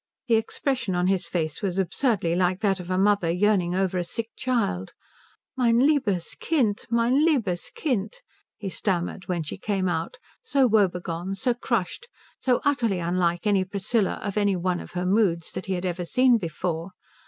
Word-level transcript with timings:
The 0.25 0.33
expression 0.35 0.95
on 0.95 1.05
his 1.05 1.27
face 1.27 1.61
was 1.61 1.77
absurdly 1.77 2.33
like 2.35 2.61
that 2.61 2.79
of 2.79 2.89
a 2.89 2.97
mother 2.97 3.29
yearning 3.29 3.75
over 3.75 3.99
a 3.99 4.03
sick 4.03 4.29
child. 4.35 4.93
"Mein 5.55 5.77
liebes 5.77 6.33
Kind 6.41 6.87
mein 6.89 7.23
liebes 7.23 7.69
Kind," 7.75 8.11
he 8.57 8.67
stammered 8.67 9.27
when 9.27 9.43
she 9.43 9.59
came 9.59 9.87
out, 9.87 10.17
so 10.41 10.65
woebegone, 10.65 11.35
so 11.35 11.53
crushed, 11.53 12.07
so 12.39 12.61
utterly 12.65 12.97
unlike 12.97 13.45
any 13.45 13.63
Priscilla 13.63 14.15
of 14.23 14.37
any 14.39 14.55
one 14.55 14.79
of 14.79 14.93
her 14.93 15.05
moods 15.05 15.51
that 15.51 15.67
he 15.67 15.73
had 15.73 15.85
ever 15.85 16.03
seen 16.05 16.39
before. 16.39 16.93